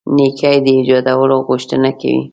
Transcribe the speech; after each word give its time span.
نېکۍ 0.15 0.55
د 0.65 0.67
ایجادولو 0.77 1.35
غوښتنه 1.47 1.89
کوي. 1.99 2.21